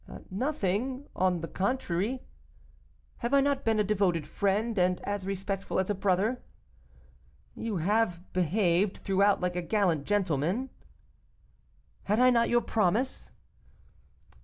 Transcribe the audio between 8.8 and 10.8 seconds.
throughout like a gallant man.'